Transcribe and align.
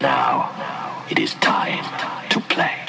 Now 0.00 1.04
it 1.10 1.18
is 1.18 1.34
time 1.34 1.84
to 2.30 2.40
play. 2.40 2.80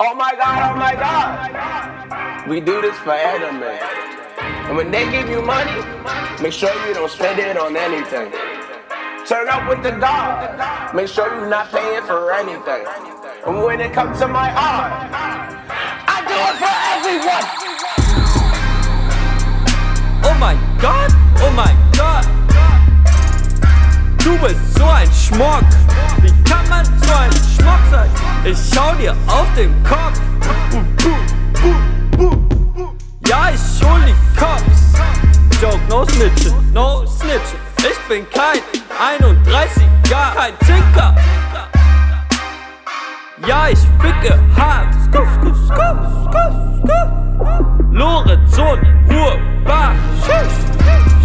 Oh 0.00 0.14
my 0.16 0.34
god, 0.34 0.72
oh 0.72 0.76
my 0.76 0.94
god. 0.94 2.48
We 2.48 2.60
do 2.60 2.80
this 2.80 2.96
for 2.98 3.12
anime. 3.12 3.62
And 4.66 4.76
when 4.76 4.90
they 4.90 5.08
give 5.12 5.28
you 5.28 5.40
money, 5.42 5.80
make 6.42 6.52
sure 6.52 6.74
you 6.88 6.94
don't 6.94 7.08
spend 7.08 7.38
it 7.38 7.56
on 7.56 7.76
anything. 7.76 8.32
Turn 9.26 9.48
up 9.48 9.68
with 9.68 9.84
the 9.84 9.92
dog. 9.92 10.92
Make 10.92 11.06
sure 11.06 11.28
you're 11.36 11.48
not 11.48 11.70
paying 11.70 12.02
for 12.02 12.32
anything. 12.32 12.84
And 13.46 13.62
when 13.62 13.80
it 13.80 13.92
comes 13.92 14.18
to 14.18 14.26
my 14.26 14.50
art, 14.50 14.92
I 16.08 16.18
do 16.26 16.34
it 16.34 16.56
for 16.58 16.74
everyone. 16.98 17.46
Oh 20.24 20.34
mein 20.40 20.58
Gott, 20.80 21.12
oh 21.42 21.52
mein 21.54 21.76
Gott. 21.96 22.41
Du 24.24 24.38
bist 24.38 24.74
so 24.76 24.84
ein 24.84 25.08
Schmuck. 25.12 25.64
Wie 26.20 26.32
kann 26.48 26.68
man 26.68 26.84
so 26.84 27.14
ein 27.14 27.30
Schmuck 27.32 27.80
sein? 27.90 28.08
Ich 28.44 28.58
schau 28.72 28.94
dir 28.94 29.16
auf 29.26 29.46
den 29.56 29.72
Kopf. 29.82 30.20
Ja, 33.26 33.50
ich 33.50 33.84
hol 33.84 34.00
die 34.06 34.38
Cops. 34.38 34.92
Joke, 35.60 35.78
no 35.88 36.04
snitching, 36.04 36.72
no 36.72 37.04
snitching. 37.06 37.58
Ich 37.78 37.98
bin 38.08 38.26
kein 38.30 38.60
31er, 38.98 40.34
kein 40.36 40.58
Tinker. 40.66 41.16
Ja, 43.46 43.68
ich 43.68 43.78
ficke 44.00 44.38
hart. 44.56 44.94
Skuff, 45.04 45.28
skuff, 45.40 45.56
skuff, 45.66 45.98
skuff, 46.26 46.54
skuff. 46.78 47.08
Lorenz 47.90 48.58
und 48.58 48.80
Hurbach. 49.08 49.94
Schuss, 50.24 51.21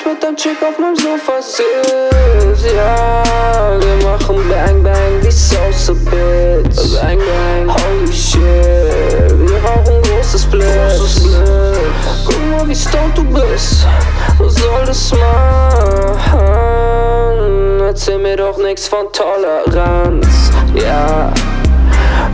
ich 0.00 0.06
mit 0.06 0.22
deinem 0.22 0.36
Chick 0.36 0.62
auf 0.62 0.78
meinem 0.78 0.94
Sofa 0.96 1.40
sitz. 1.40 2.64
Ja, 2.74 3.22
wir 3.80 3.96
machen 4.06 4.36
Bang 4.48 4.82
Bang 4.82 5.22
wie 5.22 5.30
Sosa 5.30 5.92
Bits. 5.92 6.94
Bang 6.94 7.18
Bang, 7.18 7.68
holy 7.68 8.12
shit. 8.12 8.40
Wir 8.40 9.58
rauchen 9.64 10.02
großes 10.02 10.46
Blitz. 10.46 11.28
Guck 12.24 12.50
mal, 12.50 12.68
wie 12.68 12.74
stoned 12.74 13.16
du 13.16 13.24
bist. 13.24 13.86
Was 14.38 14.54
soll 14.54 14.84
das 14.86 15.12
machen? 15.12 16.40
Erzähl 17.80 18.18
mir 18.18 18.36
doch 18.36 18.58
nix 18.58 18.88
von 18.88 19.06
Toleranz. 19.12 20.50
Ja. 20.74 21.32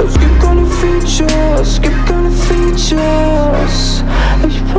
Es 0.06 0.12
gibt 0.18 0.42
keine 0.42 0.66
Features, 0.66 1.60
es 1.62 1.80
gibt 1.80 2.06
keine 2.06 2.30
Features. 2.30 4.04
Ich 4.46 4.62
party 4.72 4.75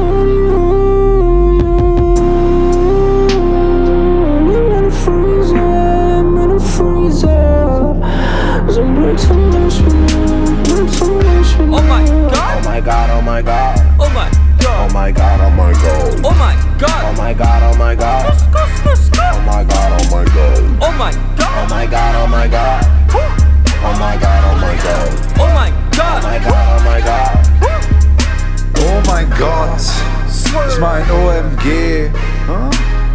ein 9.38 9.50
Breaks 9.52 9.76
von 9.78 10.06
Beispiel, 10.06 10.76
Breaks 10.76 10.98
von 10.98 11.20
Beispiel. 11.20 11.66
Oh 11.72 11.82
mein 11.82 12.06
Oh 12.08 12.30
Gott. 12.30 12.64
my 12.66 12.82
god, 12.82 13.10
oh 13.18 13.22
my 13.22 13.42
god. 13.44 13.82
Oh 14.00 14.10
mein 14.14 14.32
Oh 14.60 14.64
Gott. 14.64 14.94
my 14.94 15.12
god, 15.12 15.40
oh 15.42 15.50
my 15.52 15.72
god. 15.74 16.26
Oh 16.26 16.32
mein 16.34 16.58
Oh 16.58 16.78
Gott. 16.80 17.18
my 17.18 17.34
god, 17.34 17.64
oh 17.64 17.78
my 17.78 17.96
god. 17.96 18.34
Skuff, 18.38 18.78
skuff, 18.78 18.98
skuff. 18.98 19.36
Oh 19.36 19.42
my 19.46 19.64
god, 19.64 20.02
oh 20.02 20.16
my 20.16 20.26
god. 20.26 20.60
Oh 20.82 20.92
mein 20.98 21.14
Oh 21.16 21.36
Gott. 21.38 21.70
my 21.70 21.86
god, 21.88 22.16
oh 22.16 22.28
my 22.28 22.48
god. 22.48 22.86
Oh 23.84 23.94
my 24.00 24.18
god, 24.18 24.44
oh 24.46 24.58
my 24.60 24.76
god. 24.84 25.10
Oh 25.40 25.48
mein 25.54 25.74
Oh 25.74 25.98
Gott. 25.98 26.24
my 26.24 26.40
god, 26.40 26.68
oh 26.70 26.84
my 26.84 27.02
god. 27.02 27.38
Oh 28.80 29.02
mein 29.08 29.30
Gott, 29.38 29.82
ich 30.70 30.80
mein 30.80 31.04
OMG. 31.12 32.10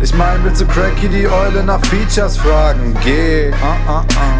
Ich 0.02 0.12
mein, 0.14 0.42
willst 0.44 0.60
du 0.60 0.66
Cracky 0.66 1.08
die 1.08 1.28
Eule 1.28 1.62
nach 1.62 1.80
Features 1.86 2.36
fragen? 2.36 2.96
Geh. 3.04 3.52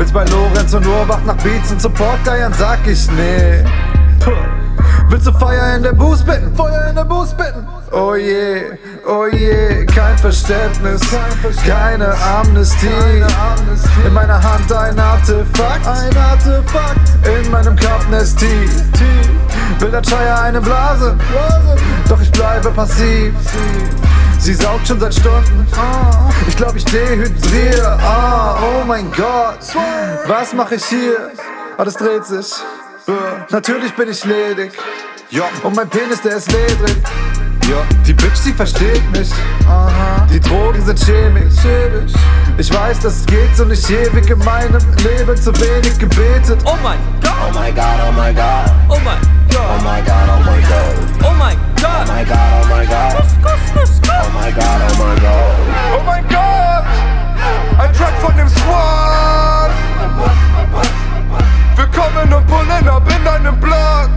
Willst 0.03 0.15
bei 0.15 0.25
Lorenz 0.25 0.75
und 0.75 0.85
Urbach 0.85 1.21
nach 1.25 1.37
Beats 1.45 1.71
und 1.71 1.81
Support 1.81 2.25
geiern? 2.25 2.53
Sag 2.59 2.85
ich 2.89 3.09
nee. 3.13 3.63
Willst 5.09 5.29
du 5.29 5.33
Feuer 5.33 5.77
in 5.77 5.85
der 5.85 5.93
Boost 5.93 6.27
bitten? 6.27 6.53
Feuer 6.57 6.89
in 6.89 6.97
der 6.97 7.05
Boost 7.05 7.37
bitten? 7.37 7.65
Oh 7.93 8.17
je, 8.17 8.65
oh 9.07 9.27
je, 9.27 9.87
kein 9.87 10.19
Verständnis, 10.19 11.01
keine 11.65 12.13
Amnestie. 12.21 12.89
In 14.05 14.13
meiner 14.13 14.43
Hand 14.43 14.73
ein 14.73 14.99
Artefakt, 14.99 15.87
ein 15.87 16.17
Artefakt. 16.17 16.99
In 17.23 17.49
meinem 17.53 17.77
Cup 17.77 18.05
Nestie. 18.11 18.69
Will 19.79 19.91
der 19.93 20.03
Scheuer 20.03 20.37
eine 20.37 20.61
Blase, 20.61 21.17
doch 22.09 22.21
ich 22.21 22.33
bleibe 22.33 22.71
passiv. 22.71 23.33
Sie 24.43 24.55
saugt 24.55 24.89
schon 24.89 24.99
seit 24.99 25.15
Stunden. 25.15 25.65
Ich 26.49 26.57
glaube, 26.57 26.77
ich 26.77 26.85
dehydriere. 26.87 27.97
Ah, 28.03 28.57
oh 28.61 28.85
mein 28.85 29.11
Gott. 29.13 29.61
Was 30.27 30.53
mache 30.53 30.75
ich 30.75 30.85
hier? 30.85 31.31
Alles 31.79 31.95
dreht 31.95 32.25
sich. 32.27 32.53
Natürlich 33.51 33.95
bin 33.95 34.11
ich 34.11 34.25
ledig. 34.25 34.73
Und 35.63 35.77
mein 35.77 35.89
Penis, 35.89 36.21
der 36.23 36.37
ist 36.37 36.51
ledrig. 36.51 36.97
Die 38.05 38.13
Bitch, 38.13 38.43
die 38.45 38.53
versteht 38.53 39.09
mich. 39.13 39.31
Die 40.33 40.41
Drogen 40.41 40.85
sind 40.85 40.99
chemisch. 40.99 41.55
Ich 42.59 42.75
weiß, 42.75 42.99
dass 42.99 43.21
es 43.21 43.27
geht 43.27 43.61
und 43.61 43.71
ich 43.71 43.89
ewig 43.91 44.29
in 44.29 44.39
meinem 44.41 44.81
Leben 45.05 45.37
zu 45.41 45.53
wenig 45.61 45.97
gebetet. 46.01 46.59
Oh 46.65 46.75
mein 46.83 46.99
Oh 46.99 47.53
Gott. 47.53 47.55
my 47.63 47.71
god, 47.71 47.85
oh 48.09 48.13
my 48.13 48.35
god. 48.35 48.71
Oh 48.89 48.99
mein 49.05 49.19
Oh 49.23 49.55
Gott. 49.55 49.83
my 49.85 50.03
god, 50.05 50.29
oh 50.29 51.72
my 51.83 51.89
god. 51.89 52.07
Oh 52.07 52.07
mein 52.07 52.07
Oh 52.07 52.07
Gott. 52.07 52.09
my 52.09 52.25
god, 52.25 52.65
oh 52.65 52.69
my 52.69 52.85
god. 52.87 53.25
Skuff, 53.25 53.69
skuff, 53.69 53.89
skuff. 53.89 54.27
Oh 54.27 54.31
my 54.35 54.51
god, 54.53 54.81
oh 54.83 54.97
my 55.05 55.15
god. 55.21 55.53
Oh 55.95 56.03
mein 56.07 56.25
Gott! 56.29 56.85
Ein 57.79 57.93
Track 57.95 58.15
von 58.21 58.37
dem 58.37 58.49
Squad! 58.49 59.71
Wir 61.77 61.87
kommen 61.87 62.33
und 62.33 62.47
pullen 62.47 62.89
ab 62.89 63.03
in 63.09 63.25
deinem 63.25 63.59
Block! 63.59 64.11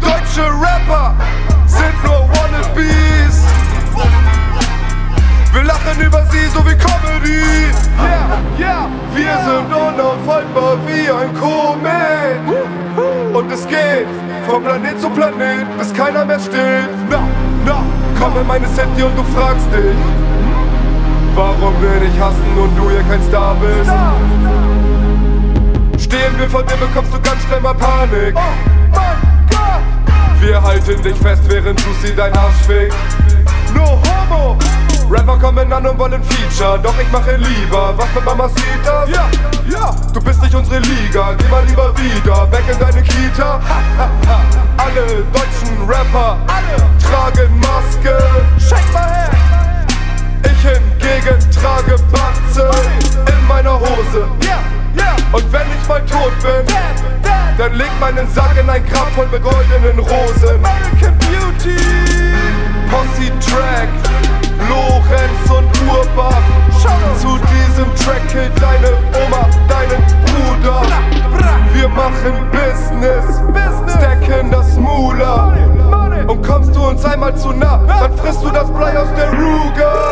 Deutsche 0.00 0.46
Rapper 0.60 1.14
sind 1.66 2.04
nur 2.04 2.28
Wannabes! 2.30 3.44
Wir 5.52 5.62
lachen 5.64 6.00
über 6.00 6.24
sie 6.30 6.46
so 6.52 6.64
wie 6.66 6.76
Comedy! 6.76 7.72
Yeah, 7.98 8.38
yeah! 8.58 8.88
Wir 9.14 9.36
sind 9.44 9.72
unaufhaltbar 9.72 10.76
wie 10.86 11.10
ein 11.10 11.34
Komet! 11.34 12.38
Und 13.34 13.50
es 13.50 13.66
geht 13.66 14.06
vom 14.46 14.62
Planet 14.62 15.00
zu 15.00 15.10
Planet, 15.10 15.66
bis 15.78 15.92
keiner 15.92 16.24
mehr 16.24 16.38
steht. 16.38 16.88
Na, 17.10 17.20
na, 17.64 17.82
komm 18.18 18.38
in 18.40 18.46
meine 18.46 18.66
City 18.68 19.02
und 19.02 19.16
du 19.16 19.22
fragst 19.34 19.66
dich, 19.72 19.96
warum 21.34 21.74
wir 21.80 22.00
dich 22.00 22.20
hassen 22.20 22.56
und 22.56 22.76
du 22.76 22.90
hier 22.90 23.02
kein 23.02 23.22
Star 23.22 23.56
bist. 23.56 23.90
Stehen 26.04 26.38
wir 26.38 26.48
vor 26.48 26.62
dir, 26.62 26.76
bekommst 26.76 27.12
du 27.12 27.20
ganz 27.20 27.42
schnell 27.46 27.60
mal 27.60 27.74
Panik. 27.74 28.34
Wir 30.40 30.62
halten 30.62 31.02
dich 31.02 31.16
fest, 31.16 31.42
während 31.48 31.80
Lucy 31.86 32.14
dein 32.14 32.32
Arsch 32.36 32.66
fickt. 32.66 32.94
No 33.74 33.98
homo! 34.30 34.58
Rapper 35.10 35.38
kommen 35.38 35.72
an 35.72 35.86
und 35.86 35.98
wollen 35.98 36.22
Feature, 36.22 36.78
doch 36.82 36.94
ich 37.00 37.10
mache 37.12 37.36
lieber 37.36 37.94
was 37.96 38.06
mit 38.14 38.24
Mamacitas. 38.24 39.08
Ja, 39.08 39.28
ja, 39.68 39.94
du 40.12 40.20
bist 40.20 40.42
nicht 40.42 40.54
unsere 40.54 40.80
Liga, 40.80 41.34
geh 41.34 41.48
mal 41.48 41.64
lieber 41.64 41.92
wieder, 41.98 42.46
back 42.46 42.62
in 42.70 42.78
deine 42.78 43.02
Kita. 43.02 43.60
Ha, 43.60 43.80
ha, 43.98 44.08
ha. 44.26 44.40
Alle 44.76 45.24
deutschen 45.32 45.88
Rapper, 45.88 46.38
alle 46.46 46.76
tragen 47.00 47.58
Maske. 47.60 48.16
Shake 48.58 48.92
my 48.92 49.00
hand! 49.00 49.92
Ich 50.44 50.62
hingegen 50.62 51.38
trage 51.52 51.96
Batze 52.10 52.70
in 53.26 53.46
meiner 53.46 53.78
Hose. 53.78 54.26
Und 55.32 55.52
wenn 55.52 55.62
ich 55.62 55.88
mal 55.88 56.00
tot 56.06 56.32
bin, 56.42 56.74
dann 57.58 57.74
leg 57.74 57.90
meinen 57.98 58.28
Sack 58.32 58.56
in 58.56 58.70
ein 58.70 58.86
Grab 58.86 59.10
voll 59.16 59.26
mit 59.32 59.42
goldenen 59.42 59.98
Rosen. 59.98 60.64
American 60.64 61.18
Beauty, 61.18 61.76
Posse 62.88 63.32
Track, 63.40 63.88
Lorenz 64.68 64.93
einmal 77.04 77.36
zu 77.36 77.52
nah, 77.52 77.80
dann 77.86 78.16
frisst 78.16 78.42
du 78.42 78.50
das 78.50 78.70
Blei 78.70 78.98
aus 78.98 79.08
der 79.16 79.30
Ruger. 79.32 80.03